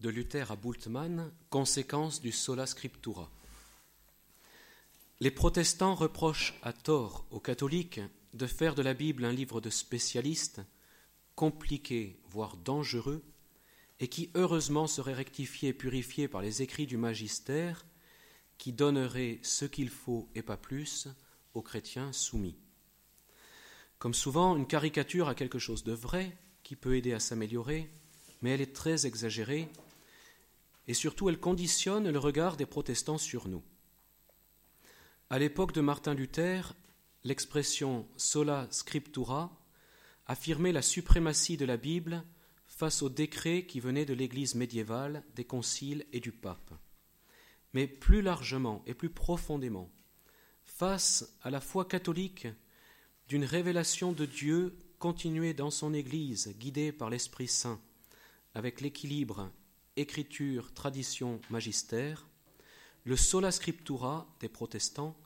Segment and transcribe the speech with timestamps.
[0.00, 3.30] de Luther à Bultmann, conséquence du sola scriptura.
[5.20, 8.00] Les protestants reprochent à tort aux catholiques
[8.34, 10.60] de faire de la Bible un livre de spécialistes,
[11.34, 13.24] compliqué, voire dangereux,
[13.98, 17.86] et qui heureusement serait rectifié et purifié par les écrits du magistère,
[18.58, 21.08] qui donnerait ce qu'il faut et pas plus
[21.54, 22.58] aux chrétiens soumis.
[23.98, 27.90] Comme souvent, une caricature a quelque chose de vrai qui peut aider à s'améliorer,
[28.42, 29.70] mais elle est très exagérée
[30.86, 33.62] et surtout elle conditionne le regard des protestants sur nous.
[35.28, 36.74] À l'époque de Martin Luther,
[37.24, 39.60] l'expression sola scriptura
[40.26, 42.24] affirmait la suprématie de la Bible
[42.66, 46.72] face aux décrets qui venaient de l'Église médiévale, des conciles et du pape.
[47.72, 49.90] Mais plus largement et plus profondément,
[50.64, 52.48] face à la foi catholique
[53.28, 57.80] d'une révélation de Dieu continuée dans son Église, guidée par l'Esprit Saint,
[58.54, 59.50] avec l'équilibre
[59.96, 62.26] écriture, tradition, magistère,
[63.04, 65.16] le sola scriptura des protestants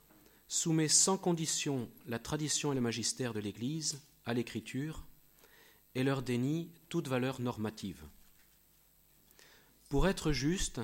[0.47, 5.05] soumet sans condition la tradition et le magistère de l'Église à l'écriture
[5.95, 8.03] et leur dénie toute valeur normative.
[9.89, 10.79] Pour être juste,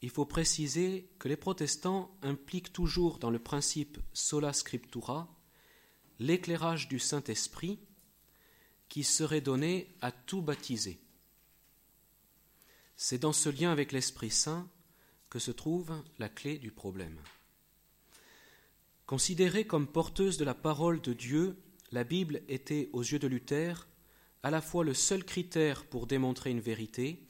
[0.00, 5.28] il faut préciser que les protestants impliquent toujours dans le principe sola scriptura
[6.18, 7.78] l'éclairage du Saint-Esprit
[8.88, 10.98] qui serait donné à tout baptisé.
[12.96, 14.68] C'est dans ce lien avec l'Esprit Saint
[15.30, 17.18] que se trouve la clé du problème.
[19.06, 21.56] Considérée comme porteuse de la parole de Dieu,
[21.90, 23.88] la Bible était, aux yeux de Luther,
[24.42, 27.28] à la fois le seul critère pour démontrer une vérité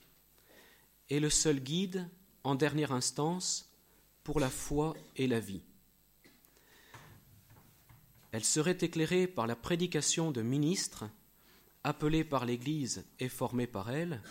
[1.10, 2.08] et le seul guide,
[2.44, 3.70] en dernière instance,
[4.24, 5.62] pour la foi et la vie.
[8.30, 11.04] Elle serait éclairée par la prédication de ministres,
[11.84, 14.22] appelés par l'Église et formés par elle,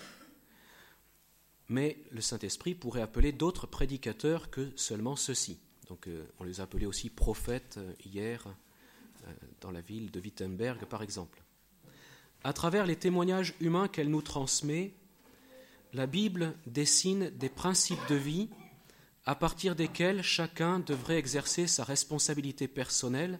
[1.72, 5.58] mais le Saint-Esprit pourrait appeler d'autres prédicateurs que seulement ceux-ci.
[5.88, 10.84] Donc euh, on les appelait aussi prophètes euh, hier euh, dans la ville de Wittenberg
[10.86, 11.42] par exemple.
[12.44, 14.94] À travers les témoignages humains qu'elle nous transmet,
[15.94, 18.50] la Bible dessine des principes de vie
[19.26, 23.40] à partir desquels chacun devrait exercer sa responsabilité personnelle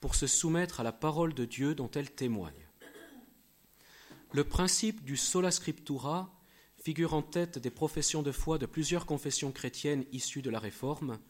[0.00, 2.66] pour se soumettre à la parole de Dieu dont elle témoigne.
[4.32, 6.41] Le principe du sola scriptura
[6.82, 11.20] figure en tête des professions de foi de plusieurs confessions chrétiennes issues de la Réforme,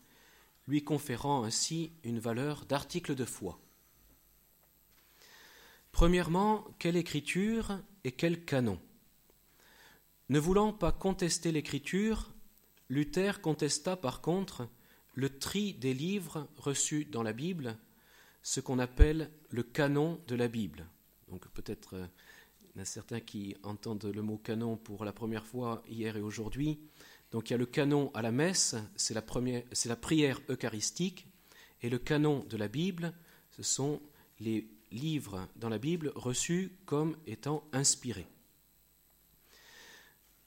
[0.66, 3.60] lui conférant ainsi une valeur d'article de foi.
[5.90, 8.80] Premièrement, quelle écriture et quel canon?
[10.30, 12.30] Ne voulant pas contester l'écriture,
[12.88, 14.66] Luther contesta par contre
[15.14, 17.76] le tri des livres reçus dans la Bible,
[18.42, 20.86] ce qu'on appelle le canon de la Bible.
[21.28, 22.06] Donc peut-être euh,
[22.74, 26.16] il y en a certains qui entendent le mot canon pour la première fois hier
[26.16, 26.80] et aujourd'hui.
[27.30, 29.22] Donc il y a le canon à la messe, c'est la,
[29.96, 31.26] prière eucharistique,
[31.82, 33.12] et le canon de la Bible,
[33.50, 34.00] ce sont
[34.40, 38.26] les livres dans la Bible reçus comme étant inspirés.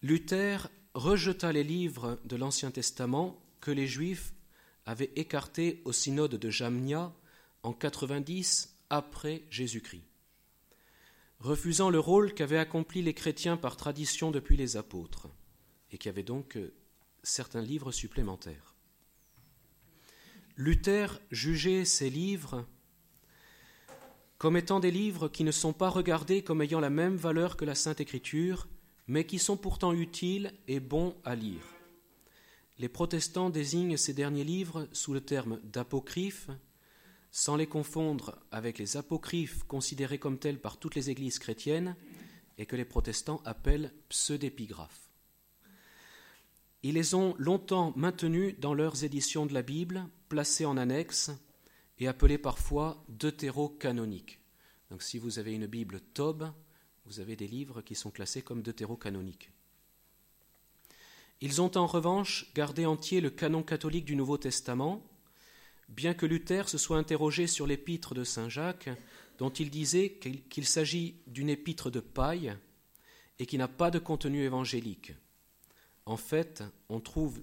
[0.02, 4.34] Luther rejeta les livres de l'Ancien Testament que les Juifs
[4.85, 7.14] avaient écartés au synode de Jamnia
[7.64, 10.15] en 90 après Jésus-Christ
[11.45, 15.28] refusant le rôle qu'avaient accompli les chrétiens par tradition depuis les apôtres,
[15.91, 16.73] et qui avait donc euh,
[17.22, 18.73] certains livres supplémentaires.
[20.57, 22.66] Luther jugeait ces livres
[24.38, 27.66] comme étant des livres qui ne sont pas regardés comme ayant la même valeur que
[27.66, 28.67] la Sainte Écriture,
[29.07, 31.63] mais qui sont pourtant utiles et bons à lire.
[32.79, 36.50] Les protestants désignent ces derniers livres sous le terme d'apocryphes,
[37.38, 41.97] sans les confondre avec les apocryphes considérés comme tels par toutes les églises chrétiennes
[42.57, 45.09] et que les protestants appellent pseudépigraphes.
[46.81, 51.29] Ils les ont longtemps maintenus dans leurs éditions de la Bible, placés en annexe
[52.00, 54.40] et appelés parfois deutérocanoniques.
[54.90, 56.50] Donc si vous avez une Bible Tob,
[57.06, 59.52] vous avez des livres qui sont classés comme deutérocanoniques.
[61.41, 65.03] Ils ont en revanche gardé entier le canon catholique du Nouveau Testament,
[65.90, 68.90] bien que Luther se soit interrogé sur l'épître de Saint Jacques,
[69.37, 70.17] dont il disait
[70.49, 72.55] qu'il s'agit d'une épître de paille
[73.40, 75.14] et qui n'a pas de contenu évangélique.
[76.05, 77.41] En fait, on trouve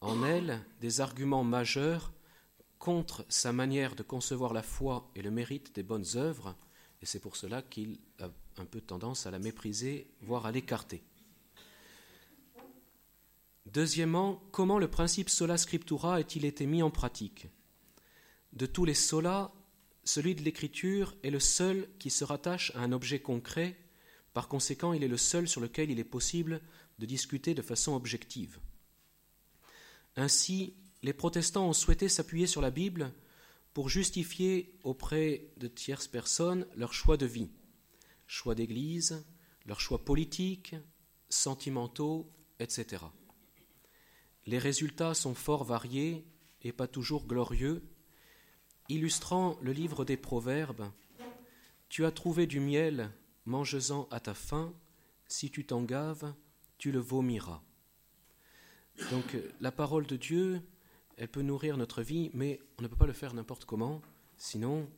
[0.00, 2.12] en elle des arguments majeurs
[2.78, 6.56] contre sa manière de concevoir la foi et le mérite des bonnes œuvres,
[7.02, 11.02] et c'est pour cela qu'il a un peu tendance à la mépriser, voire à l'écarter.
[13.66, 17.48] Deuxièmement, comment le principe sola scriptura a-t-il été mis en pratique?
[18.52, 19.52] De tous les solas,
[20.04, 23.76] celui de l'écriture est le seul qui se rattache à un objet concret
[24.32, 26.60] Par conséquent, il est le seul sur lequel il est possible
[26.98, 28.58] de discuter de façon objective.
[30.16, 33.12] Ainsi, les protestants ont souhaité s'appuyer sur la Bible
[33.74, 37.50] pour justifier auprès de tierces personnes leur choix de vie,
[38.26, 39.24] choix d'église,
[39.66, 40.74] leurs choix politiques,
[41.28, 43.04] sentimentaux, etc.
[44.46, 46.24] Les résultats sont fort variés
[46.62, 47.82] et pas toujours glorieux,
[48.88, 50.90] illustrant le livre des Proverbes.
[51.88, 53.10] Tu as trouvé du miel,
[53.46, 54.74] mange-en à ta faim,
[55.26, 56.32] si tu t'en gaves,
[56.78, 57.62] tu le vomiras.
[59.10, 60.60] Donc la parole de Dieu,
[61.16, 64.02] elle peut nourrir notre vie, mais on ne peut pas le faire n'importe comment,
[64.36, 64.88] sinon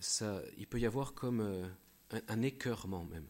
[0.00, 1.68] ça, il peut y avoir comme euh,
[2.10, 3.26] un, un même.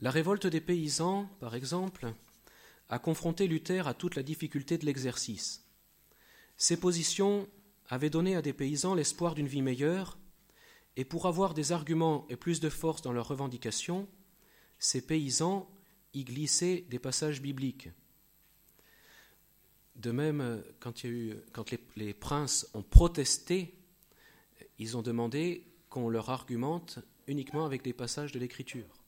[0.00, 2.12] La révolte des paysans, par exemple,
[2.88, 5.64] a confronté Luther à toute la difficulté de l'exercice.
[6.62, 7.48] Ces positions
[7.88, 10.16] avaient donné à des paysans l'espoir d'une vie meilleure,
[10.94, 14.06] et pour avoir des arguments et plus de force dans leurs revendications,
[14.78, 15.68] ces paysans
[16.14, 17.88] y glissaient des passages bibliques.
[19.96, 21.02] De même, quand,
[21.96, 23.74] les princes ont protesté,
[24.78, 29.02] ils ont demandé qu'on leur argumente uniquement avec des passages de l'Écriture.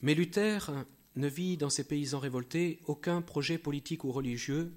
[0.00, 0.70] Mais Luther
[1.16, 4.72] ne vit dans ces paysans révoltés aucun projet politique ou religieux,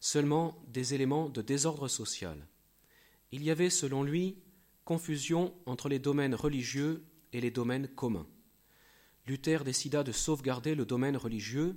[0.00, 2.46] seulement des éléments de désordre social.
[3.32, 4.36] Il y avait, selon lui,
[4.84, 8.26] confusion entre les domaines religieux et les domaines communs.
[9.26, 11.76] Luther décida de sauvegarder le domaine religieux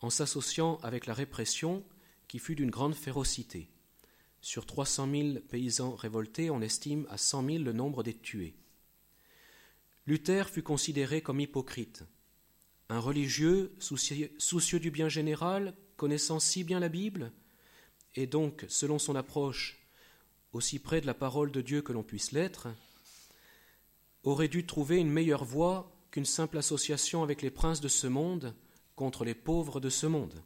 [0.00, 1.84] en s'associant avec la répression
[2.28, 3.68] qui fut d'une grande férocité.
[4.40, 8.54] Sur 300 000 paysans révoltés, on estime à 100 000 le nombre des tués.
[10.06, 12.04] Luther fut considéré comme hypocrite.
[12.90, 17.32] Un religieux soucieux, du bien général, connaissant si bien la Bible,
[18.14, 19.78] et donc, selon son approche,
[20.52, 22.68] aussi près de la parole de Dieu que l'on puisse l'être,
[24.22, 28.54] aurait dû trouver une meilleure voie qu'une simple association avec les princes de ce monde
[28.94, 30.42] contre les pauvres de ce monde.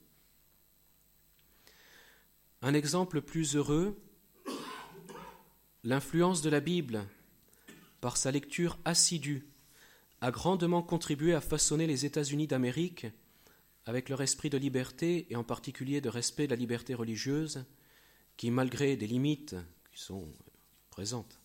[2.63, 3.97] Un exemple plus heureux,
[5.85, 7.07] l'influence de la Bible
[8.01, 9.47] par sa lecture assidue
[10.21, 13.07] a grandement contribué à façonner les États-Unis d'Amérique
[13.89, 17.65] avec leur esprit de liberté et en particulier de respect de la liberté religieuse,
[18.37, 19.57] qui, malgré des limites
[19.91, 20.29] qui sont
[20.91, 21.41] présentes,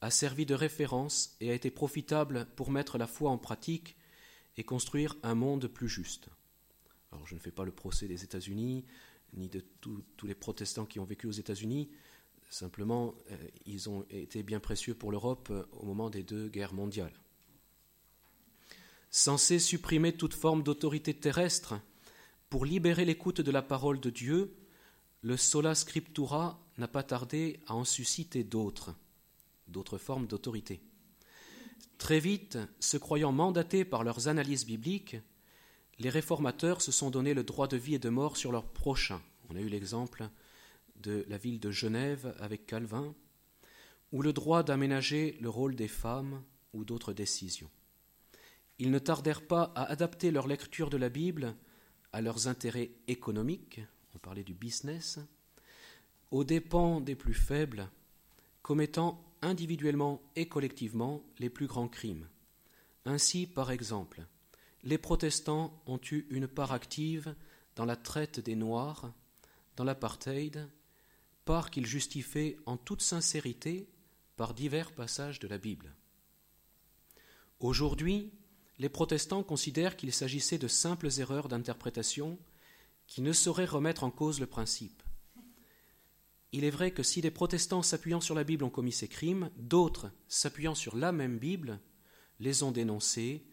[0.00, 3.98] a servi de référence et a été profitable pour mettre la foi en pratique
[4.56, 6.30] et construire un monde plus juste.
[7.12, 8.86] Alors je ne fais pas le procès des États-Unis,
[9.34, 11.90] ni de tous les protestants qui ont vécu aux États-Unis,
[12.48, 13.36] simplement euh,
[13.66, 17.23] ils ont été bien précieux pour l'Europe euh, au moment des deux guerres mondiales
[19.14, 21.74] censé supprimer toute forme d'autorité terrestre
[22.50, 24.56] pour libérer l'écoute de la parole de Dieu,
[25.22, 28.92] le sola scriptura n'a pas tardé à en susciter d'autres,
[29.68, 30.80] d'autres formes d'autorité.
[31.96, 35.16] Très vite, se croyant mandatés par leurs analyses bibliques,
[36.00, 39.22] les réformateurs se sont donné le droit de vie et de mort sur leurs prochains.
[39.48, 40.28] On a eu l'exemple
[40.96, 43.14] de la ville de Genève avec Calvin,
[44.10, 47.70] ou le droit d'aménager le rôle des femmes ou d'autres décisions.
[48.78, 51.54] Ils ne tardèrent pas à adapter leur lecture de la Bible
[52.12, 53.80] à leurs intérêts économiques,
[54.14, 55.18] on parlait du business,
[56.30, 57.88] aux dépens des plus faibles,
[58.62, 62.28] commettant individuellement et collectivement les plus grands crimes.
[63.04, 64.24] Ainsi, par exemple,
[64.82, 67.34] les protestants ont eu une part active
[67.76, 69.12] dans la traite des Noirs,
[69.76, 70.68] dans l'apartheid,
[71.44, 73.88] part qu'ils justifiaient en toute sincérité
[74.36, 75.94] par divers passages de la Bible.
[77.60, 78.32] Aujourd'hui,
[78.78, 82.38] les protestants considèrent qu'il s'agissait de simples erreurs d'interprétation
[83.06, 85.02] qui ne sauraient remettre en cause le principe.
[86.52, 89.50] Il est vrai que si des protestants s'appuyant sur la Bible ont commis ces crimes,
[89.56, 91.80] d'autres, s'appuyant sur la même Bible,
[92.38, 93.46] les ont dénoncés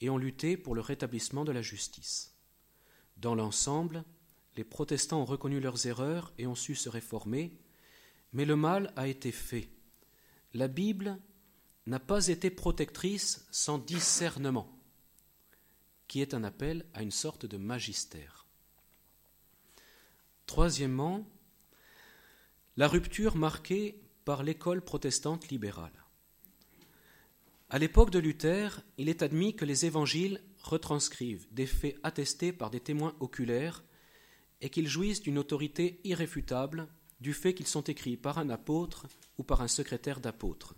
[0.00, 2.36] et ont lutté pour le rétablissement de la justice.
[3.16, 4.04] Dans l'ensemble,
[4.56, 7.58] les protestants ont reconnu leurs erreurs et ont su se réformer,
[8.32, 9.70] mais le mal a été fait.
[10.52, 11.20] La Bible
[11.88, 14.78] n'a pas été protectrice sans discernement,
[16.06, 18.46] qui est un appel à une sorte de magistère.
[20.46, 21.26] Troisièmement,
[22.76, 26.04] la rupture marquée par l'école protestante libérale.
[27.70, 32.70] À l'époque de Luther, il est admis que les évangiles retranscrivent des faits attestés par
[32.70, 33.82] des témoins oculaires
[34.60, 36.88] et qu'ils jouissent d'une autorité irréfutable
[37.20, 39.06] du fait qu'ils sont écrits par un apôtre
[39.38, 40.74] ou par un secrétaire d'apôtre.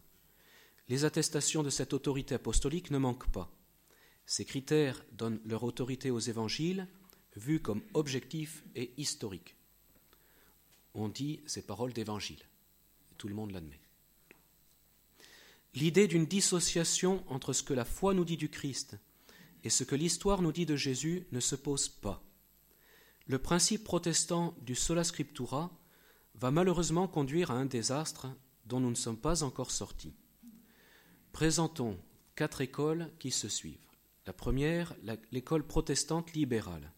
[0.90, 3.48] Les attestations de cette autorité apostolique ne manquent pas.
[4.26, 6.88] Ces critères donnent leur autorité aux évangiles,
[7.36, 9.54] vus comme objectifs et historiques.
[10.94, 12.42] On dit ces paroles d'évangile.
[13.18, 13.78] Tout le monde l'admet.
[15.74, 18.96] L'idée d'une dissociation entre ce que la foi nous dit du Christ
[19.62, 22.20] et ce que l'histoire nous dit de Jésus ne se pose pas.
[23.28, 25.70] Le principe protestant du sola scriptura
[26.34, 28.26] va malheureusement conduire à un désastre
[28.66, 30.16] dont nous ne sommes pas encore sortis.
[31.32, 31.96] Présentons
[32.34, 33.78] quatre écoles qui se suivent.
[34.26, 34.94] La première,
[35.32, 36.92] l'école protestante libérale.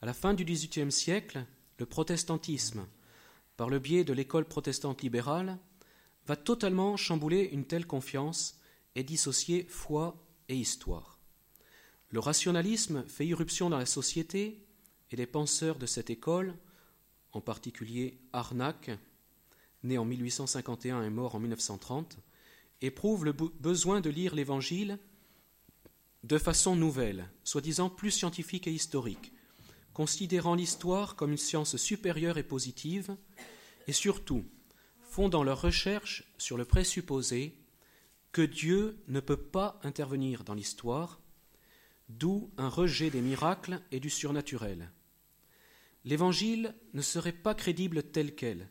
[0.00, 1.44] À la fin du XVIIIe siècle,
[1.78, 2.86] le protestantisme,
[3.56, 5.58] par le biais de l'école protestante libérale,
[6.26, 8.60] va totalement chambouler une telle confiance
[8.94, 10.16] et dissocier foi
[10.48, 11.18] et histoire.
[12.10, 14.64] Le rationalisme fait irruption dans la société
[15.10, 16.56] et les penseurs de cette école,
[17.32, 18.90] en particulier Arnac,
[19.82, 22.18] né en 1851 et mort en 1930,
[22.82, 24.98] éprouvent le besoin de lire l'Évangile
[26.24, 29.32] de façon nouvelle, soi-disant plus scientifique et historique,
[29.92, 33.16] considérant l'histoire comme une science supérieure et positive,
[33.88, 34.44] et surtout
[35.02, 37.54] fondant leurs recherches sur le présupposé
[38.32, 41.20] que Dieu ne peut pas intervenir dans l'histoire,
[42.08, 44.90] d'où un rejet des miracles et du surnaturel.
[46.04, 48.68] L'Évangile ne serait pas crédible tel quel.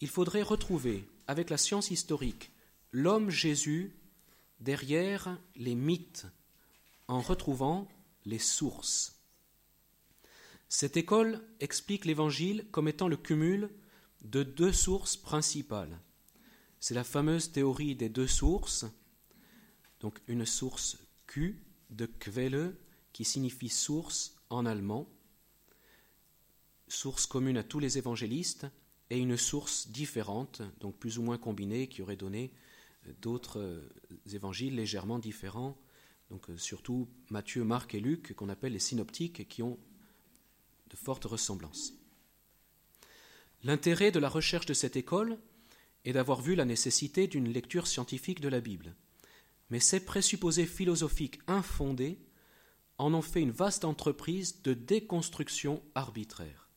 [0.00, 2.51] Il faudrait retrouver, avec la science historique,
[2.92, 3.96] l'homme Jésus
[4.60, 6.26] derrière les mythes,
[7.08, 7.88] en retrouvant
[8.24, 9.18] les sources.
[10.68, 13.70] Cette école explique l'Évangile comme étant le cumul
[14.22, 15.98] de deux sources principales.
[16.80, 18.86] C'est la fameuse théorie des deux sources,
[20.00, 22.76] donc une source Q de Quelle
[23.12, 25.08] qui signifie source en allemand,
[26.88, 28.66] source commune à tous les évangélistes,
[29.10, 32.50] et une source différente, donc plus ou moins combinée, qui aurait donné
[33.20, 33.88] d'autres euh,
[34.32, 35.76] évangiles légèrement différents,
[36.32, 39.78] euh, surtout Matthieu, Marc et Luc, qu'on appelle les synoptiques, qui ont
[40.90, 41.94] de fortes ressemblances.
[43.64, 45.38] L'intérêt de la recherche de cette école
[46.04, 48.94] est d'avoir vu la nécessité d'une lecture scientifique de la Bible.
[49.70, 52.18] Mais ces présupposés philosophiques infondés
[52.98, 56.68] en ont fait une vaste entreprise de déconstruction arbitraire.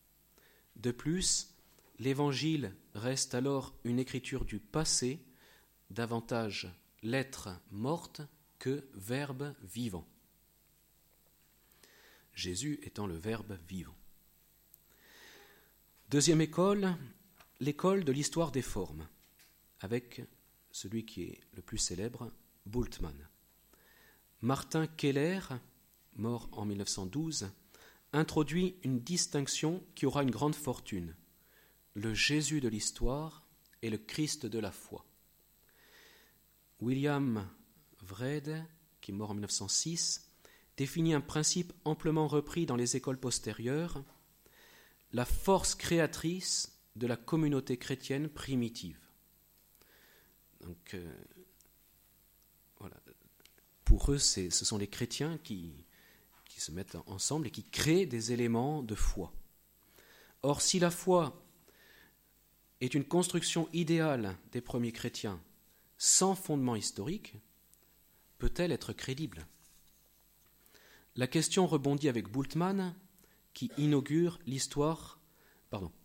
[0.76, 1.56] De plus,
[2.00, 5.20] l'Évangile reste alors une écriture du passé,
[5.90, 6.68] davantage
[7.04, 8.22] lettre morte
[8.60, 10.08] que verbe vivant.
[12.34, 13.96] Jésus étant le verbe vivant.
[16.10, 16.96] Deuxième école,
[17.60, 19.08] l'école de l'histoire des formes,
[19.80, 20.22] avec
[20.72, 22.32] celui qui est le plus célèbre,
[22.66, 23.28] Bultmann.
[24.42, 25.40] Martin Keller,
[26.16, 27.50] mort en 1912,
[28.14, 31.16] introduit une distinction qui aura une grande fortune
[31.96, 33.44] le Jésus de l'histoire
[33.82, 35.06] et le Christ de la foi.
[36.82, 37.48] William
[38.02, 38.64] Vrede,
[39.02, 40.30] qui est mort en 1906,
[40.78, 44.04] définit un principe amplement repris dans les écoles postérieures
[45.12, 49.00] la force créatrice de la communauté chrétienne primitive.
[50.94, 51.16] Euh.
[53.86, 55.86] Pour eux, ce sont les chrétiens qui,
[56.50, 59.32] qui se mettent ensemble et qui créent des éléments de foi.
[60.42, 61.46] Or, si la foi
[62.82, 65.40] est une construction idéale des premiers chrétiens
[65.98, 67.36] sans fondement historique,
[68.38, 69.48] peut-elle être crédible?
[71.16, 72.94] La question rebondit avec Bultmann
[73.54, 74.40] qui inaugure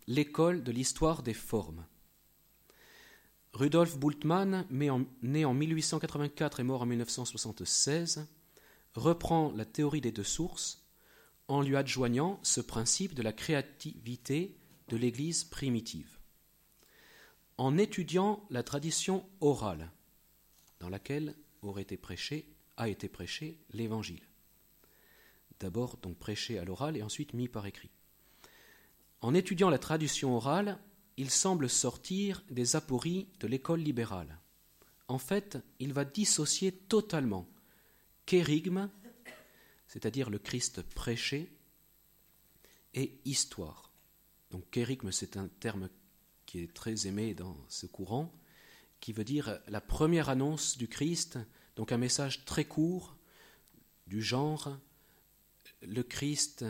[0.07, 1.85] l'école de l'histoire des formes.
[3.53, 8.29] Rudolf Bultmann, né en 1884 et mort en 1976,
[8.95, 10.87] reprend la théorie des deux sources
[11.49, 14.57] en lui adjoignant ce principe de la créativité
[14.89, 16.20] de l'Église primitive.
[17.61, 19.91] En étudiant la tradition orale
[20.79, 22.47] dans laquelle aurait été prêché,
[22.79, 24.23] a été prêché l'Évangile
[25.61, 27.91] d'abord donc prêché à l'oral et ensuite mis par écrit.
[29.21, 30.79] En étudiant la tradition orale,
[31.19, 34.39] il semble sortir des apories de l'école libérale.
[35.09, 37.47] En fait, il va dissocier totalement
[38.25, 38.89] kérigme,
[39.87, 41.53] c'est-à-dire le Christ prêché,
[42.95, 43.93] et histoire.
[44.51, 45.91] Donc kérigme, c'est un terme
[46.51, 48.35] qui est très aimé dans ce courant,
[48.99, 51.39] qui veut dire la première annonce du Christ,
[51.77, 53.17] donc un message très court,
[54.09, 54.77] du genre
[55.83, 56.65] le Christ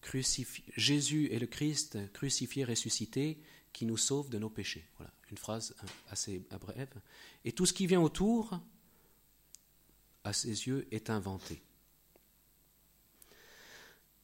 [0.00, 3.38] crucifié, Jésus est le Christ crucifié, ressuscité,
[3.74, 4.88] qui nous sauve de nos péchés.
[4.96, 5.76] Voilà, une phrase
[6.08, 6.98] assez brève.
[7.44, 8.58] Et tout ce qui vient autour,
[10.24, 11.62] à ses yeux, est inventé.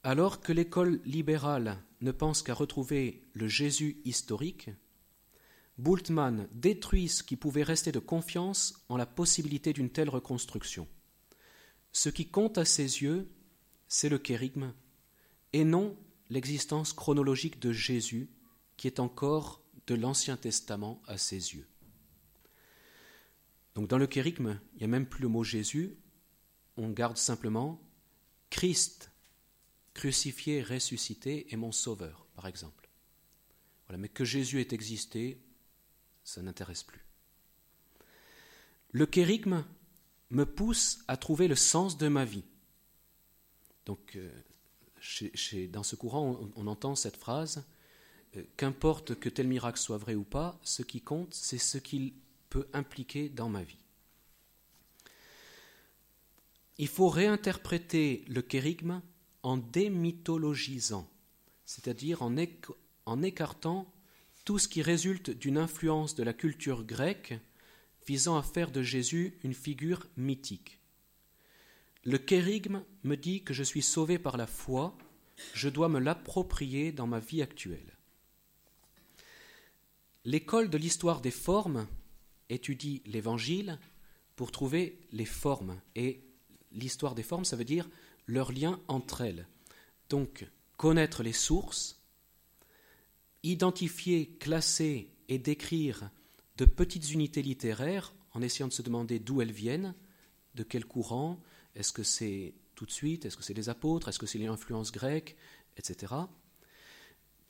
[0.02, 4.70] Alors que l'école libérale ne pense qu'à retrouver le Jésus historique,
[5.78, 10.86] Bultmann détruit ce qui pouvait rester de confiance en la possibilité d'une telle reconstruction.
[11.92, 13.28] Ce qui compte à ses yeux,
[13.88, 14.72] c'est le kérigme,
[15.52, 15.96] et non
[16.30, 18.28] l'existence chronologique de Jésus,
[18.76, 21.66] qui est encore de l'Ancien Testament à ses yeux.
[23.74, 25.96] Donc dans le kérigme, il n'y a même plus le mot Jésus,
[26.76, 27.80] on garde simplement
[28.50, 29.10] Christ,
[29.94, 32.88] crucifié, ressuscité, et mon sauveur, par exemple.
[33.86, 35.40] Voilà, mais que Jésus ait existé,
[36.24, 37.04] ça n'intéresse plus.
[38.92, 39.64] Le kérigme
[40.30, 42.44] me pousse à trouver le sens de ma vie.
[43.86, 44.30] Donc, euh,
[45.68, 47.64] dans ce courant, on, entend cette phrase
[48.36, 52.14] euh, Qu'importe que tel miracle soit vrai ou pas, ce qui compte, c'est ce qu'il
[52.48, 53.84] peut impliquer dans ma vie.
[56.78, 59.00] Il faut réinterpréter le kérigme
[59.42, 61.08] en démythologisant,
[61.66, 62.34] c'est-à-dire en,
[63.06, 63.92] en écartant
[64.44, 67.34] tout ce qui résulte d'une influence de la culture grecque
[68.06, 70.80] visant à faire de Jésus une figure mythique.
[72.04, 74.96] Le kérigme me dit que je suis sauvé par la foi,
[75.54, 77.96] je dois me l'approprier dans ma vie actuelle.
[80.26, 81.86] L'école de l'histoire des formes
[82.48, 83.78] étudie l'Évangile
[84.36, 85.80] pour trouver les formes.
[85.94, 86.22] Et
[86.72, 87.88] l'histoire des formes, ça veut dire
[88.26, 89.46] leur lien entre elles.
[90.08, 90.46] Donc,
[90.76, 92.00] connaître les sources,
[93.44, 96.10] identifier, classer et décrire
[96.56, 99.94] de petites unités littéraires en essayant de se demander d'où elles viennent,
[100.54, 101.40] de quel courant,
[101.74, 104.90] est-ce que c'est tout de suite, est-ce que c'est les apôtres, est-ce que c'est l'influence
[104.90, 105.36] grecque,
[105.76, 106.12] etc.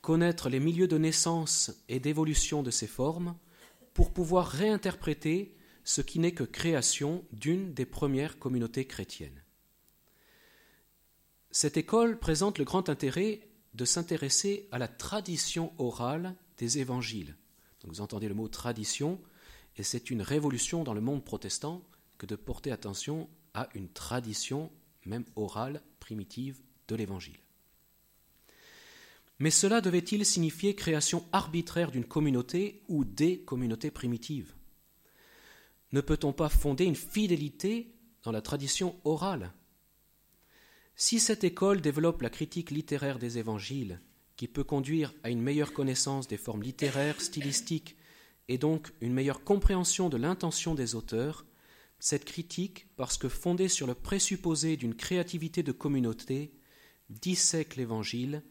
[0.02, 3.36] Connaître les milieux de naissance et d'évolution de ces formes
[3.94, 9.42] pour pouvoir réinterpréter ce qui n'est que création d'une des premières communautés chrétiennes.
[11.50, 17.36] Cette école présente le grand intérêt de s'intéresser à la tradition orale des évangiles,
[17.86, 19.20] vous entendez le mot tradition,
[19.76, 21.82] et c'est une révolution dans le monde protestant
[22.18, 24.70] que de porter attention à une tradition,
[25.04, 27.38] même orale, primitive, de l'Évangile.
[29.38, 34.54] Mais cela devait-il signifier création arbitraire d'une communauté ou des communautés primitives?
[35.92, 39.52] Ne peut-on pas fonder une fidélité dans la tradition orale?
[40.96, 44.00] Si cette école développe la critique littéraire des évangiles
[44.36, 47.96] qui peut conduire à une meilleure connaissance des formes littéraires, stylistiques,
[48.48, 51.46] et donc une meilleure compréhension de l'intention des auteurs,
[51.98, 56.52] cette critique, parce que fondée sur le présupposé d'une créativité de communauté,
[57.10, 58.42] dissèque l'Évangile,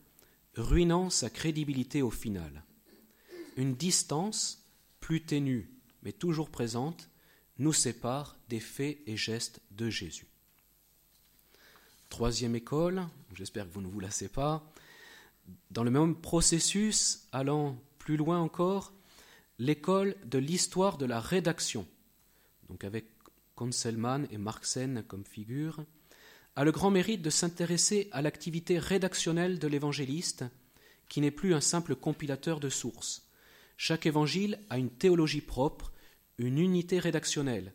[0.56, 2.66] ruinant sa crédibilité au final.
[3.56, 4.66] Une distance,
[5.00, 7.10] plus ténue, mais toujours présente,
[7.60, 10.33] nous sépare des faits et gestes de Jésus.
[12.14, 14.72] Troisième école, j'espère que vous ne vous lassez pas,
[15.72, 18.94] dans le même processus, allant plus loin encore,
[19.58, 21.88] l'école de l'histoire de la rédaction,
[22.70, 23.06] donc avec
[23.56, 25.84] Conselman et Marxen comme figure,
[26.56, 30.46] a le grand mérite de s'intéresser à l'activité rédactionnelle de l'évangéliste,
[31.10, 33.28] qui n'est plus un simple compilateur de sources.
[33.76, 35.92] Chaque évangile a une théologie propre,
[36.38, 37.74] une unité rédactionnelle.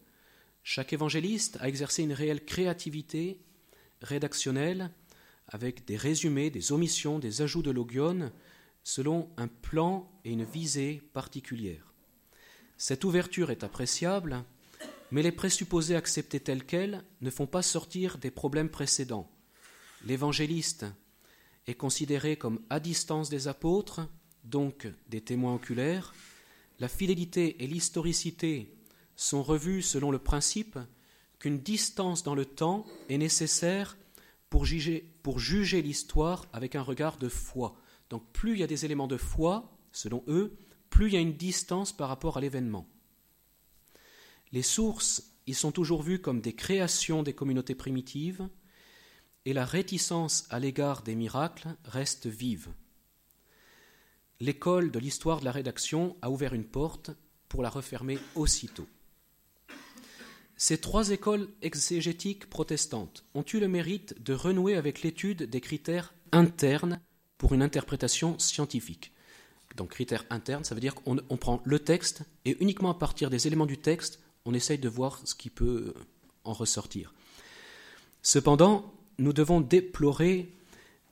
[0.62, 3.40] Chaque évangéliste a exercé une réelle créativité
[4.02, 4.90] rédactionnelle
[5.48, 8.30] avec des résumés, des omissions, des ajouts de logion,
[8.84, 11.92] selon un plan et une visée particulière.
[12.76, 14.44] Cette ouverture est appréciable,
[15.10, 19.30] mais les présupposés acceptés tels quels ne font pas sortir des problèmes précédents.
[20.06, 20.86] L'évangéliste
[21.66, 24.00] est considéré comme à distance des apôtres,
[24.44, 26.14] donc des témoins oculaires.
[26.78, 28.74] La fidélité et l'historicité
[29.16, 30.78] sont revues selon le principe
[31.38, 33.96] qu'une distance dans le temps est nécessaire
[34.50, 37.76] pour juger, l'histoire avec un regard de foi.
[38.10, 40.56] Donc plus il y a des éléments de foi, selon eux,
[40.90, 42.88] plus il y a une distance par rapport à l'événement.
[44.52, 48.48] Les sources y sont toujours vues comme des créations des communautés primitives,
[49.44, 52.68] et la réticence à l'égard des miracles reste vive.
[54.40, 57.10] L'école de l'histoire de la rédaction a ouvert une porte
[57.48, 58.86] pour la refermer aussitôt.
[60.60, 66.12] Ces trois écoles exégétiques protestantes ont eu le mérite de renouer avec l'étude des critères
[66.32, 67.00] internes
[67.38, 69.12] pour une interprétation scientifique.
[69.76, 73.46] Donc critères internes, ça veut dire qu'on prend le texte et uniquement à partir des
[73.46, 75.94] éléments du texte, on essaye de voir ce qui peut
[76.42, 77.14] en ressortir.
[78.22, 80.52] Cependant, nous devons déplorer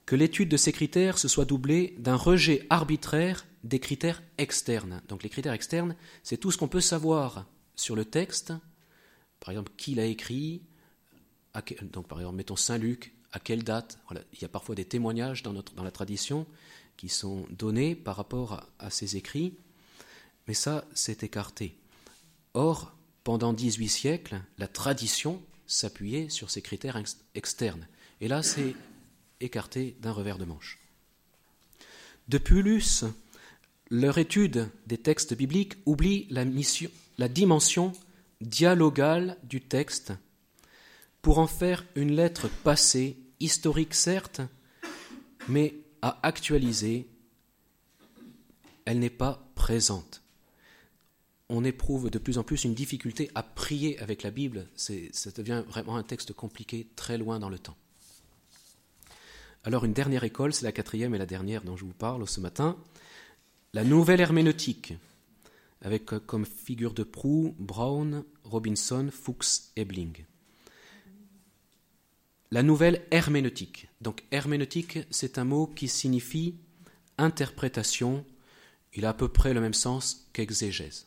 [0.07, 5.03] que l'étude de ces critères se soit doublée d'un rejet arbitraire des critères externes.
[5.09, 8.53] Donc les critères externes, c'est tout ce qu'on peut savoir sur le texte,
[9.47, 10.61] par exemple, qui l'a écrit
[11.93, 14.25] Donc, par exemple, mettons Saint Luc, à quelle date voilà.
[14.33, 16.49] Il y a parfois des témoignages dans, notre, dans la tradition
[16.97, 19.55] qui sont donnés par rapport à, ces écrits,
[20.49, 21.79] mais ça, c'est écarté.
[22.55, 27.01] Or, pendant 18 siècles, la tradition s'appuyait sur ces critères
[27.37, 27.87] externes.
[28.21, 28.75] Et là, c'est
[29.41, 30.81] écarté d'un revers de manche.
[32.27, 33.05] De plus,
[33.91, 37.93] leur étude des textes bibliques oublie la, mission, la dimension
[38.41, 40.13] dialogale du texte
[41.23, 44.41] pour en faire une lettre passée, historique certes,
[45.49, 47.09] mais à actualiser,
[48.85, 50.23] elle n'est pas présente.
[51.49, 54.67] On éprouve de plus en plus une difficulté à prier avec la Bible.
[54.77, 57.77] Ça devient vraiment un texte compliqué, très loin dans le temps.
[59.65, 62.41] Alors une dernière école, c'est la quatrième et la dernière dont je vous parle ce
[62.41, 62.77] matin,
[63.75, 64.95] la nouvelle herméneutique,
[65.83, 70.25] avec comme figure de proue Brown, Robinson, Fuchs, Ebling.
[72.51, 73.89] La nouvelle herméneutique.
[74.01, 76.55] Donc herméneutique, c'est un mot qui signifie
[77.19, 78.25] interprétation.
[78.95, 81.07] Il a à peu près le même sens qu'exégèse.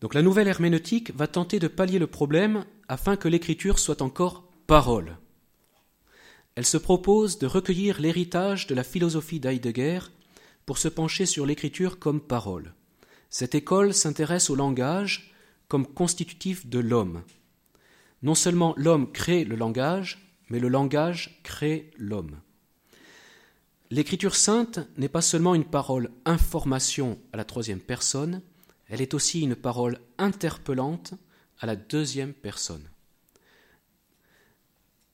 [0.00, 4.44] Donc la nouvelle herméneutique va tenter de pallier le problème afin que l'écriture soit encore
[4.66, 5.16] parole.
[6.54, 10.00] Elle se propose de recueillir l'héritage de la philosophie d'Heidegger
[10.66, 12.74] pour se pencher sur l'écriture comme parole.
[13.30, 15.32] Cette école s'intéresse au langage
[15.68, 17.22] comme constitutif de l'homme.
[18.22, 22.40] Non seulement l'homme crée le langage, mais le langage crée l'homme.
[23.90, 28.42] L'écriture sainte n'est pas seulement une parole information à la troisième personne,
[28.88, 31.14] elle est aussi une parole interpellante
[31.60, 32.88] à la deuxième personne.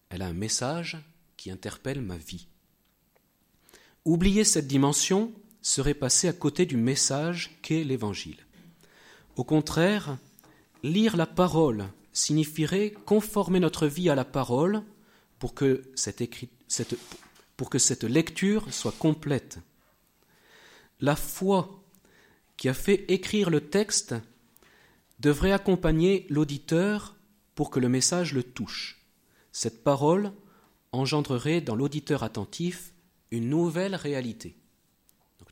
[0.08, 0.98] Elle a un message
[1.36, 2.46] qui interpelle ma vie.
[4.04, 8.44] Oublier cette dimension serait passer à côté du message qu'est l'Évangile.
[9.36, 10.18] Au contraire,
[10.82, 14.82] lire la parole signifierait conformer notre vie à la parole
[15.38, 16.22] pour que cette,
[17.56, 19.58] pour que cette lecture soit complète.
[21.00, 21.82] La foi
[22.56, 24.14] qui a fait écrire le texte
[25.20, 27.16] devrait accompagner l'auditeur
[27.54, 29.00] pour que le message le touche.
[29.52, 30.32] Cette parole
[30.90, 32.92] engendrerait dans l'auditeur attentif
[33.30, 34.56] une nouvelle réalité.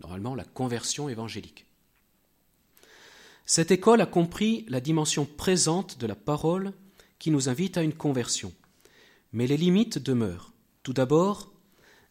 [0.00, 1.66] Normalement la conversion évangélique.
[3.46, 6.72] Cette école a compris la dimension présente de la parole
[7.18, 8.52] qui nous invite à une conversion.
[9.32, 10.52] Mais les limites demeurent.
[10.82, 11.52] Tout d'abord,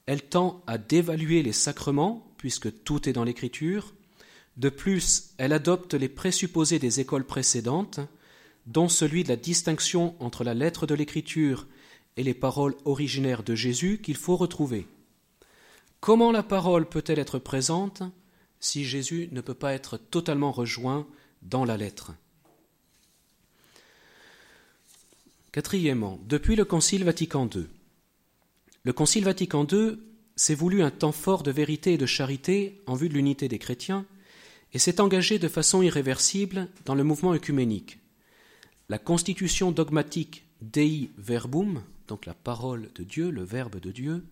[0.06, 3.93] elle tend à dévaluer les sacrements, puisque tout est dans l'Écriture.
[4.58, 7.99] De plus, elle adopte les présupposés des écoles précédentes,
[8.65, 11.67] dont celui de la distinction entre la lettre de l'Écriture
[12.17, 14.88] et les paroles originaires de Jésus qu'il faut retrouver.
[15.99, 18.03] Comment la parole peut-elle être présente
[18.59, 21.05] si Jésus ne peut pas être totalement rejoint
[21.41, 22.13] dans la lettre?
[25.51, 27.67] Quatrièmement, depuis le Concile Vatican II.
[28.83, 29.97] Le Concile Vatican II
[30.35, 33.59] s'est voulu un temps fort de vérité et de charité en vue de l'unité des
[33.59, 34.05] chrétiens
[34.73, 37.99] et s'est engagé de façon irréversible dans le mouvement œcuménique.
[38.88, 44.23] La constitution dogmatique Dei Verbum, donc la parole de Dieu, le Verbe de Dieu,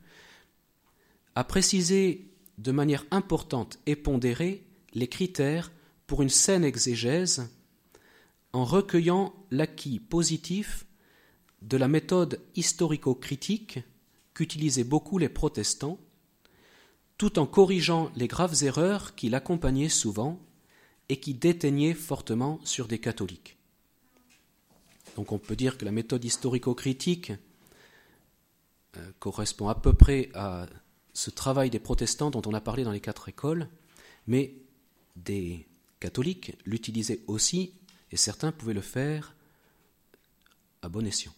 [1.38, 4.63] a précisé de manière importante et pondérée
[4.95, 5.71] les critères
[6.08, 7.52] pour une saine exégèse
[8.54, 10.88] en recueillant l'acquis positif
[11.62, 13.82] de la méthode historico-critique
[14.34, 16.00] qu'utilisaient beaucoup les protestants,
[17.19, 20.39] tout en corrigeant les graves erreurs qui l'accompagnaient souvent
[21.08, 23.58] et qui déteignaient fortement sur des catholiques.
[25.15, 27.32] Donc on peut dire que la méthode historico-critique
[28.97, 30.65] euh, correspond à peu près à
[31.17, 33.67] ce travail des protestants dont on a parlé dans les quatre écoles,
[34.27, 34.56] mais
[35.15, 35.65] des
[35.99, 37.73] catholiques l'utilisaient aussi,
[38.12, 39.36] et certains pouvaient le faire
[40.82, 41.34] à bon escient.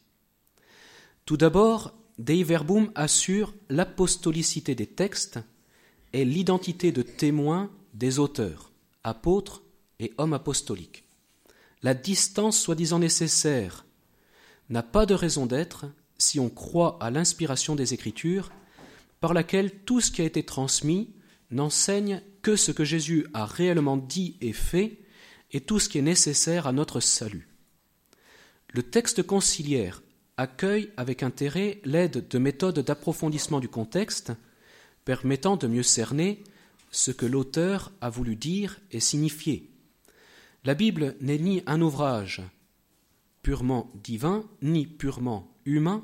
[1.25, 5.39] Tout d'abord, Dei Verbum assure l'apostolicité des textes
[6.13, 8.71] et l'identité de témoins des auteurs,
[9.03, 9.63] apôtres
[9.99, 11.05] et hommes apostoliques
[11.81, 13.85] la distance soi-disant nécessaire
[14.69, 15.85] n'a pas de raison d'être
[16.17, 18.51] si on croit à l'inspiration des Écritures,
[19.19, 21.13] par laquelle tout ce qui a été transmis
[21.51, 24.99] n'enseigne que ce que Jésus a réellement dit et fait,
[25.51, 27.47] et tout ce qui est nécessaire à notre salut.
[28.71, 30.03] Le texte conciliaire
[30.37, 34.31] accueille avec intérêt l'aide de méthodes d'approfondissement du contexte,
[35.05, 36.43] permettant de mieux cerner
[36.91, 39.69] ce que l'auteur a voulu dire et signifier,
[40.65, 42.41] la Bible n'est ni un ouvrage
[43.41, 46.03] purement divin, ni purement humain,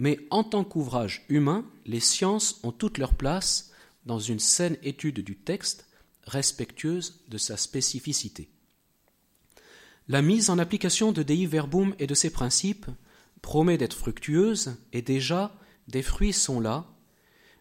[0.00, 3.70] mais en tant qu'ouvrage humain, les sciences ont toute leur place
[4.06, 5.86] dans une saine étude du texte,
[6.24, 8.48] respectueuse de sa spécificité.
[10.08, 12.86] La mise en application de Dei Verbum et de ses principes
[13.42, 15.54] promet d'être fructueuse, et déjà
[15.86, 16.86] des fruits sont là,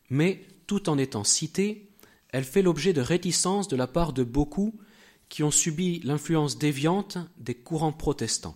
[0.10, 1.90] mais tout en étant citée,
[2.30, 4.80] elle fait l'objet de réticences de la part de beaucoup
[5.28, 8.56] qui ont subi l'influence déviante des courants protestants.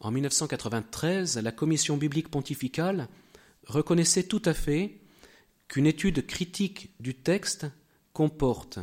[0.00, 3.08] En 1993, la Commission biblique pontificale
[3.66, 5.00] reconnaissait tout à fait
[5.66, 7.66] qu'une étude critique du texte
[8.12, 8.78] comporte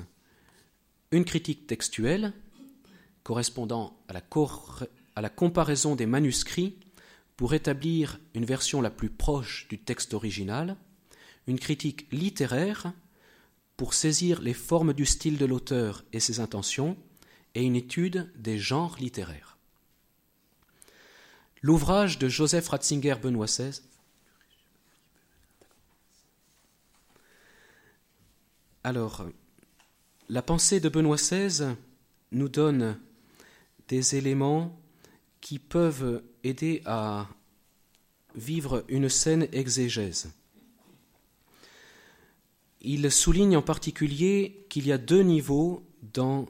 [1.12, 2.34] une critique textuelle
[3.24, 4.22] correspondant à la,
[5.16, 6.78] à la comparaison des manuscrits
[7.38, 10.76] pour établir une version la plus proche du texte original,
[11.48, 12.94] une critique littéraire
[13.78, 16.98] pour saisir les formes du style de l'auteur et ses intentions,
[17.56, 19.55] et une étude des genres littéraires.
[21.68, 23.82] L'ouvrage de Joseph Ratzinger Benoît XVI
[28.84, 29.26] Alors,
[30.30, 31.76] la pensée de Benoît XVI
[32.32, 33.00] nous donne
[33.88, 34.80] des éléments
[35.42, 37.28] qui peuvent aider à
[38.36, 40.32] vivre une saine exégèse.
[42.82, 46.46] Il souligne en particulier qu'il y a deux niveaux dans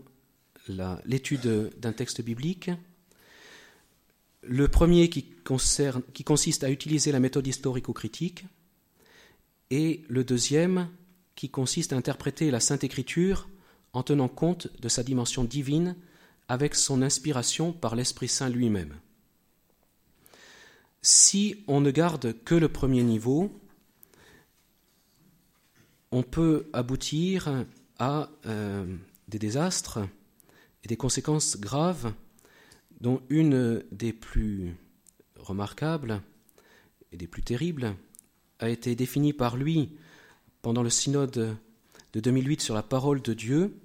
[1.05, 2.69] l'étude d'un texte biblique.
[4.47, 8.45] Le premier qui, consiste à utiliser la méthode historico-critique
[9.71, 10.89] et le deuxième
[11.35, 13.49] qui consiste à interpréter la Sainte Écriture
[13.93, 15.95] en tenant compte de sa dimension divine
[16.47, 18.93] avec son inspiration par l'Esprit Saint lui-même.
[21.01, 23.59] Si on ne garde que le premier niveau,
[26.11, 27.65] on peut aboutir
[27.97, 28.85] à euh,
[29.27, 29.99] des désastres
[30.83, 32.13] et des conséquences graves,
[33.01, 34.75] dont une des plus
[35.37, 36.21] remarquables
[37.11, 37.95] et des plus terribles
[38.59, 39.91] a été définie par lui
[40.61, 41.57] pendant le synode
[42.13, 43.75] de 2008 sur la parole de Dieu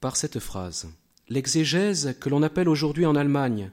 [0.00, 0.88] par cette phrase.
[1.28, 3.70] L'exégèse que l'on appelle aujourd'hui en Allemagne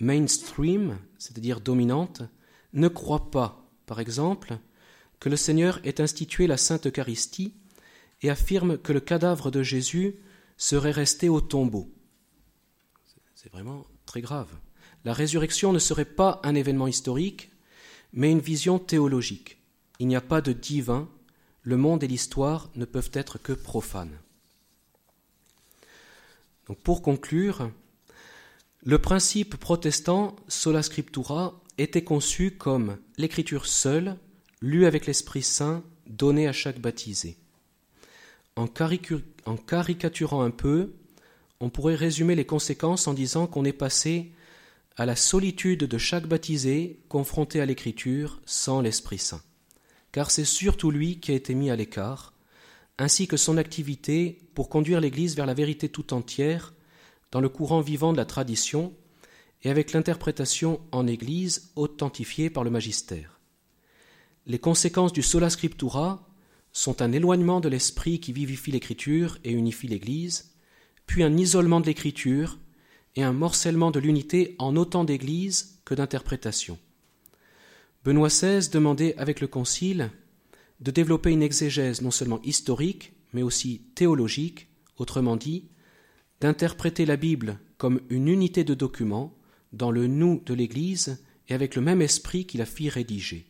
[0.00, 2.22] mainstream, c'est-à-dire dominante,
[2.72, 4.58] ne croit pas, par exemple,
[5.20, 7.54] que le Seigneur ait institué la Sainte Eucharistie
[8.22, 10.16] et affirme que le cadavre de Jésus
[10.56, 11.90] serait resté au tombeau.
[13.40, 14.48] C'est vraiment très grave.
[15.04, 17.52] La résurrection ne serait pas un événement historique,
[18.12, 19.58] mais une vision théologique.
[20.00, 21.08] Il n'y a pas de divin,
[21.62, 24.18] le monde et l'histoire ne peuvent être que profanes.
[26.66, 27.70] Donc pour conclure,
[28.82, 34.16] le principe protestant sola scriptura était conçu comme l'écriture seule,
[34.60, 37.36] lue avec l'Esprit Saint, donnée à chaque baptisé.
[38.56, 40.92] En, caricaturant un peu,
[41.60, 44.32] on pourrait résumer les conséquences en disant qu'on est passé
[44.96, 49.42] à la solitude de chaque baptisé confronté à l'Écriture sans l'Esprit Saint.
[50.12, 52.32] Car c'est surtout lui qui a été mis à l'écart,
[52.98, 56.74] ainsi que son activité pour conduire l'Église vers la vérité tout entière,
[57.30, 58.92] dans le courant vivant de la tradition,
[59.62, 63.40] et avec l'interprétation en Église authentifiée par le magistère.
[64.46, 66.26] Les conséquences du sola scriptura
[66.72, 70.52] sont un éloignement de l'esprit qui vivifie l'écriture et unifie l'Église,
[71.08, 72.58] puis un isolement de l'écriture
[73.16, 76.78] et un morcellement de l'unité en autant d'Église que d'interprétation.
[78.04, 80.10] Benoît XVI demandait avec le Concile
[80.80, 84.68] de développer une exégèse non seulement historique, mais aussi théologique,
[84.98, 85.64] autrement dit,
[86.40, 89.34] d'interpréter la Bible comme une unité de documents
[89.72, 93.46] dans le nous de l'Église et avec le même esprit qui la fit rédiger.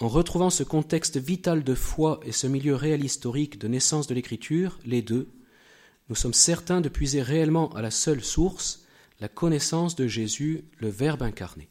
[0.00, 4.14] En retrouvant ce contexte vital de foi et ce milieu réel historique de naissance de
[4.14, 5.28] l'Écriture, les deux,
[6.08, 8.84] nous sommes certains de puiser réellement à la seule source,
[9.20, 11.68] la connaissance de Jésus, le Verbe incarné.